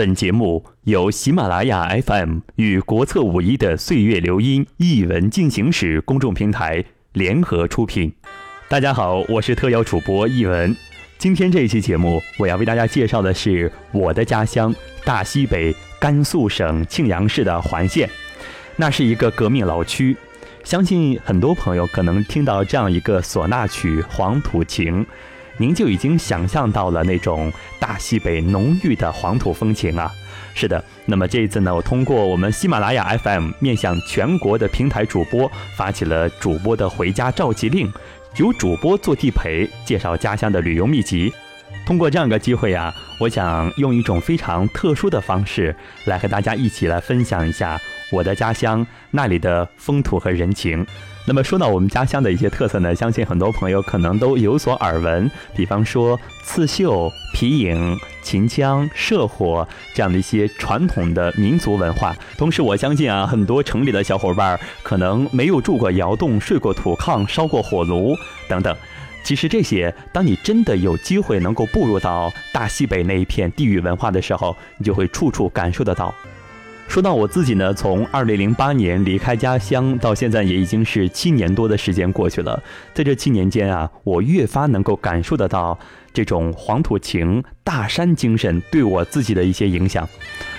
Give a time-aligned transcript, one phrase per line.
[0.00, 8.10] 本节目由喜马拉雅 FM 与国策五一的岁月流音译文进行时公众平台联合出品。
[8.66, 10.74] 大家好，我是特邀主播译文。
[11.18, 14.74] 今天这一期节目，我要为大家介绍的是我的家乡
[15.04, 18.08] 大西北甘肃省庆阳市的环县。
[18.76, 20.16] 那是一个革命老区，
[20.64, 25.04] 相信很多朋友可能听到这样一个唢呐曲《黄土情》。
[25.60, 30.10] 您就已经想象到了那种大西北浓郁的黄土风情啊！
[30.54, 37.92] 是的，那么这一次呢，我通过我们喜马拉雅 FM 面向全国的平台主播发起了主播的回家召集令，
[38.36, 41.30] 由主播做地陪，介绍家乡的旅游秘籍。
[41.84, 47.78] 通过这样一个机会啊，我想用一种非常特殊的方式来和大家一起来分享一下
[48.10, 50.86] 我的家乡那里的风土和人情。
[51.26, 62.16] 那么说到我们家乡的一些特色呢，相信很多朋友可能都有所耳闻，比方说刺绣、皮影、秦腔、社火这样的一些传统的民族文化。
[62.36, 68.16] 同时，我相信啊，很多城里的小伙伴可能没有住过窑洞、睡过土炕、烧过火炉
[68.48, 68.74] 等等。
[69.22, 76.12] 其实这些，当你真的有机会能够步入到大西北那一片地域文化的时候，你就会处处感受得到。
[76.90, 82.60] 说到我自己呢，从二零零八年离开家乡到现在，也已经是七年多的时间过去了。
[82.92, 85.78] 在这七年间啊，我越发能够感受得到
[86.12, 90.06] 这种黄土情、大山精神对我自己的一些影响。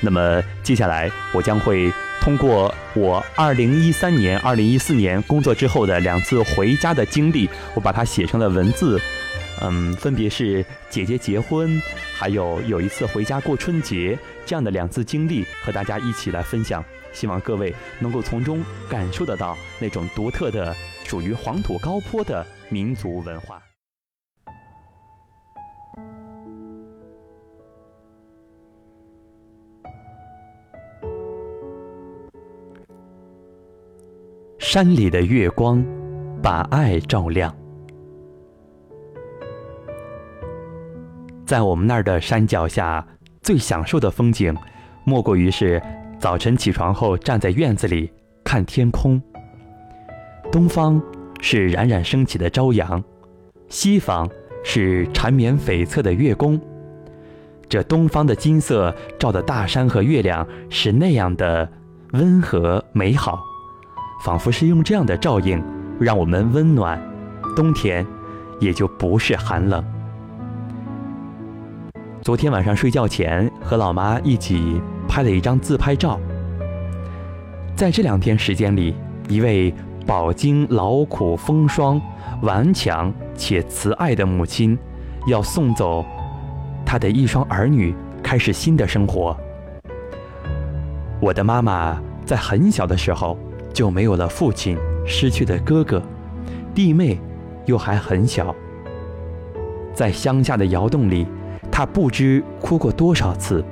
[0.00, 8.96] 那么接下来，我将会通过我二零一三年、二零一四年工作之后的两次回家的经历，我把它写成了文字。
[9.64, 11.80] 嗯，分别是姐姐结婚，
[12.18, 16.84] 还有有一次回家过春节这样的两次经历，和大家一起来分享。
[17.12, 23.62] 希望各位能够从中感受得到那种独特的、属于黄土高坡的民族文化。
[34.58, 35.84] 山里的月光，
[36.42, 37.61] 把爱照亮。
[41.44, 43.04] 在我们那儿的山脚下，
[43.42, 44.56] 最享受的风景，
[45.04, 45.82] 莫过于是
[46.18, 48.10] 早晨起床后站在院子里
[48.44, 49.20] 看天空。
[50.50, 51.02] 东方
[51.40, 53.02] 是冉冉升起的朝阳，
[53.68, 54.28] 西方
[54.62, 56.60] 是缠绵悱恻的月宫。
[57.68, 61.68] 这东方的金色照的大山和月亮是那样的
[62.12, 63.42] 温和美好，
[64.24, 65.62] 仿佛是用这样的照应
[65.98, 67.00] 让我们温暖，
[67.56, 68.06] 冬天
[68.60, 69.82] 也就不是寒冷。
[72.22, 76.20] 昨天晚上睡觉前，和老妈一起拍了一张自拍照。
[77.74, 78.94] 在这两天时间里，
[79.28, 79.74] 一位
[80.06, 82.00] 饱经劳苦风霜、
[82.42, 84.78] 顽强且慈爱的母亲，
[85.26, 86.04] 要送走
[86.86, 89.36] 她的一双儿女，开始新的生活。
[91.20, 93.36] 我的妈妈在很小的时候
[93.72, 96.00] 就没有了父亲，失去的哥哥、
[96.72, 97.18] 弟妹，
[97.66, 98.54] 又还很小，
[99.92, 101.26] 在乡下的窑洞里。
[101.72, 103.64] 他不知哭过多少次，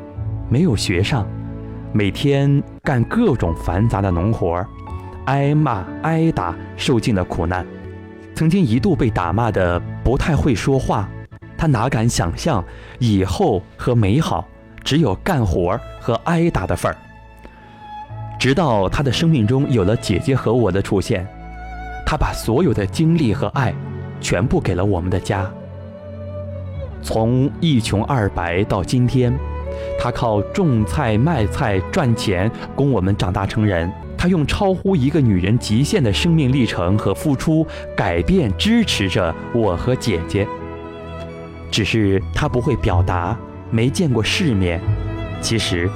[0.49, 1.27] 没有学上，
[1.93, 4.67] 每天干各种繁杂的农活
[5.27, 7.65] 挨骂挨打，受尽了苦难。
[8.35, 11.07] 曾经一度被打骂的不太会说话，
[11.59, 12.65] 他哪敢想象
[12.99, 14.49] 以后和美好
[14.83, 16.97] 只有干活和挨打的份儿。
[18.39, 21.27] 直到他的生命中有了姐姐和我的出现，
[22.07, 23.75] 他把所有的精力和爱，
[24.23, 25.49] 全部给了我们的家。
[27.03, 29.33] 从一穷二白到今天，
[29.99, 33.91] 他靠种菜卖菜赚钱供我们长大成人。
[34.17, 37.67] 他用超乎一个女人极限的生命历程和付出，
[37.97, 40.47] 改变支持着我和姐姐。
[41.71, 43.35] 只是他不会表达，
[43.71, 44.79] 没见过世面。
[45.41, 45.89] 其实，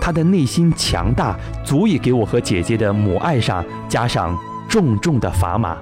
[0.00, 5.76] 他的内心强大，足以给我和姐姐的母爱上加上重重的砝码。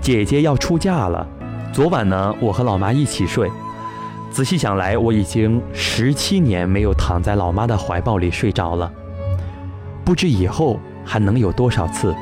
[0.00, 1.28] 姐姐要出嫁了。
[1.78, 3.48] 昨晚呢，我和老妈一起睡。
[4.32, 8.90] 仔细想来，我已经十七年没有躺在老妈的怀抱里睡着了。
[10.04, 12.12] 不知以后还能有多少次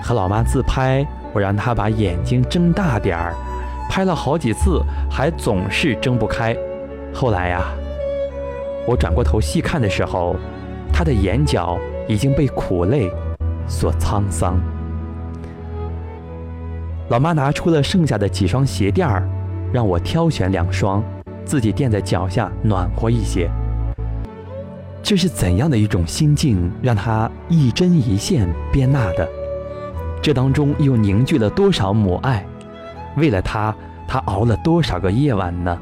[0.00, 3.34] 和老妈自拍，我让她把眼睛睁大点儿，
[3.90, 4.80] 拍了好几次，
[5.10, 6.56] 还总是睁不开。
[7.12, 7.64] 后来呀，
[8.86, 10.36] 我转过头细看的时候，
[10.92, 11.76] 她的眼角
[12.06, 13.10] 已经被苦泪
[13.66, 14.56] 所沧桑。
[17.12, 19.28] 老妈拿出了剩下的几双鞋垫儿，
[19.70, 21.04] 让我挑选两双，
[21.44, 23.50] 自己垫在脚下暖和一些。
[25.02, 29.28] 这是怎样的一种心境，让她一针一线编纳的？
[30.22, 32.46] 这当中又凝聚了多少母爱？
[33.18, 33.76] 为了她，
[34.08, 35.78] 她熬了多少个夜晚呢？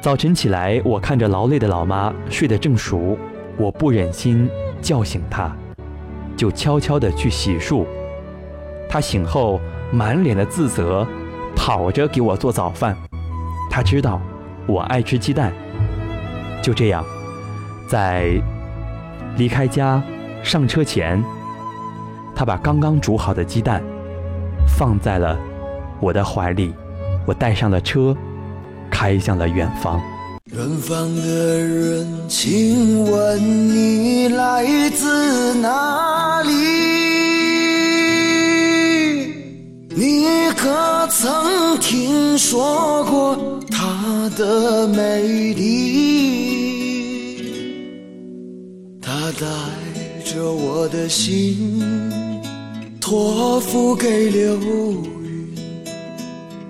[0.00, 3.16] 早晨起来，我看着劳累的老妈睡得正熟，
[3.56, 4.50] 我不忍心
[4.82, 5.54] 叫醒她，
[6.36, 7.86] 就悄悄地去洗漱。
[8.90, 9.60] 他醒后
[9.92, 11.06] 满脸的自责，
[11.54, 12.96] 跑着给我做早饭。
[13.70, 14.20] 他知道
[14.66, 15.52] 我爱吃鸡蛋。
[16.60, 17.04] 就这样，
[17.88, 18.32] 在
[19.36, 20.02] 离开家
[20.42, 21.22] 上车前，
[22.34, 23.80] 他把刚刚煮好的鸡蛋
[24.76, 25.38] 放在了
[26.00, 26.74] 我的怀里，
[27.24, 28.16] 我带上了车。
[28.90, 30.00] 开向了远方。
[30.46, 36.09] 远方的人，请问你来自哪
[41.10, 43.36] 曾听说过
[43.68, 45.80] 她的美丽？
[49.02, 49.44] 她带
[50.24, 51.82] 着我的心，
[53.00, 55.52] 托付给流云。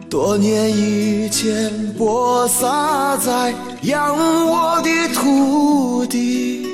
[0.08, 4.16] 多年以前播撒在养
[4.46, 6.66] 我的土地，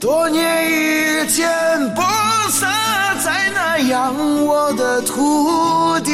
[0.00, 1.48] 多年以前
[1.94, 2.02] 播
[2.50, 4.12] 撒在那养
[4.44, 6.10] 我的土地。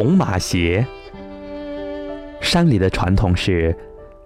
[0.00, 0.86] 红马鞋。
[2.40, 3.76] 山里的传统是，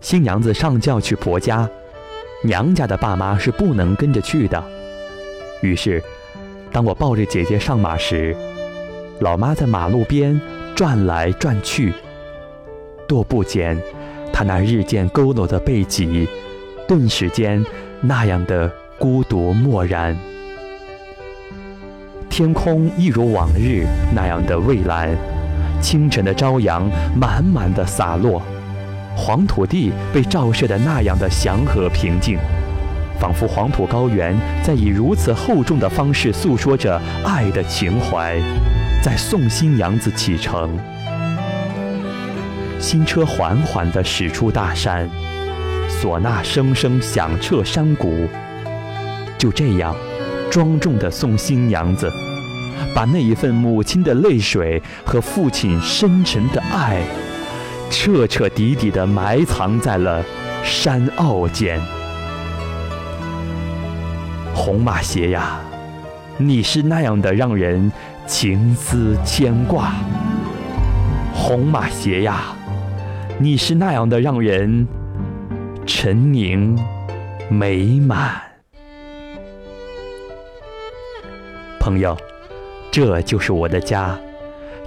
[0.00, 1.68] 新娘子上轿去婆家，
[2.44, 4.62] 娘家的爸妈是不能跟着去的。
[5.62, 6.00] 于是，
[6.70, 8.36] 当我抱着姐姐上马时，
[9.18, 10.40] 老妈在马路边
[10.76, 11.92] 转来转去。
[13.08, 13.76] 踱步间，
[14.32, 16.28] 她那日渐佝偻的背脊，
[16.86, 17.66] 顿时间
[18.00, 20.16] 那样的孤独漠然。
[22.30, 23.84] 天空一如往日
[24.14, 25.10] 那样的蔚蓝。
[25.84, 28.40] 清晨的朝阳满满的洒落，
[29.14, 32.38] 黄土地被照射的那样的祥和平静，
[33.20, 38.40] 仿佛黄土高原在以如此厚重的方式诉说着爱的情怀，
[39.02, 40.70] 在送新娘子启程。
[42.80, 45.06] 新车缓缓地驶出大山，
[45.90, 48.26] 唢呐声声响彻山谷，
[49.36, 49.94] 就这样，
[50.50, 52.10] 庄重地送新娘子。
[52.94, 57.02] 把那一份母亲的泪水和父亲深沉的爱，
[57.90, 60.24] 彻彻底底地埋藏在了
[60.62, 61.80] 山坳间。
[64.54, 65.60] 红马鞋呀，
[66.38, 67.90] 你是那样的让人
[68.26, 69.92] 情思牵挂；
[71.34, 72.54] 红马鞋呀，
[73.38, 74.86] 你是那样的让人
[75.84, 76.78] 沉凝
[77.50, 78.40] 美满。
[81.78, 82.16] 朋友。
[82.94, 84.16] 这就是我的家，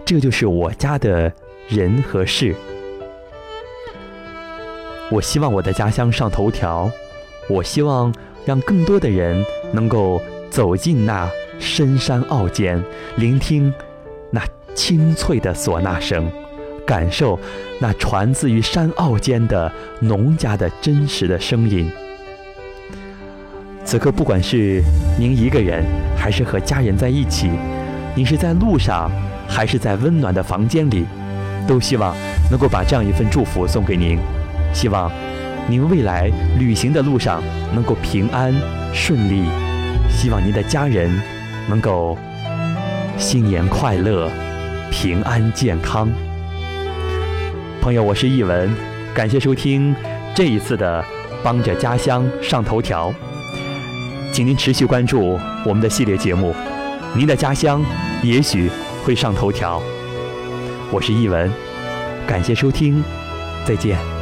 [0.05, 1.29] 这就是我家的
[1.67, 2.55] 人和事。
[5.11, 6.89] 我希望我的家乡上头条，
[7.49, 8.15] 我希望
[8.45, 9.43] 让更多的人
[9.73, 12.81] 能够走进那深山坳间，
[13.17, 13.73] 聆听
[14.31, 14.41] 那
[14.73, 16.31] 清脆的唢呐声，
[16.85, 17.37] 感受
[17.77, 19.69] 那传自于山坳间的
[19.99, 21.91] 农家的真实的声音。
[23.83, 24.81] 此刻，不管是
[25.19, 25.83] 您一个人，
[26.15, 27.51] 还是和家人在一起。
[28.17, 29.11] 你是在路上，
[29.47, 31.05] 还是在温暖的房间里，
[31.67, 32.15] 都希望
[32.49, 34.17] 能够把这样一份祝福送给您。
[34.73, 35.11] 希望
[35.69, 37.43] 您未来旅行的路上
[37.75, 38.51] 能够平安
[38.91, 39.43] 顺利，
[40.09, 41.15] 希望您的家人
[41.69, 42.17] 能够
[43.19, 44.31] 新年快乐、
[44.89, 46.09] 平安健康。
[47.79, 48.75] 朋友，我是易文，
[49.13, 49.95] 感谢收听
[50.33, 51.05] 这一次的
[51.43, 53.13] 帮着家乡上头条，
[54.33, 56.51] 请您持续关注我们的系列节目。
[57.15, 57.83] 您的家乡
[58.21, 58.69] 也许
[59.03, 59.81] 会上头条。
[60.91, 61.51] 我是易文，
[62.27, 63.03] 感谢收听，
[63.65, 64.16] 再见。